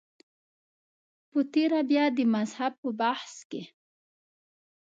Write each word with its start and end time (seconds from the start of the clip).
په 1.31 1.39
تېره 1.53 1.79
بیا 1.89 2.05
د 2.17 2.19
مذهب 2.35 2.73
په 2.81 2.89
بحث 3.01 3.33
کې. 3.49 3.63